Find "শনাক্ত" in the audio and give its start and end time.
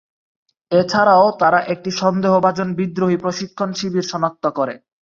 4.11-4.45